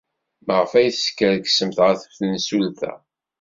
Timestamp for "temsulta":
2.17-2.93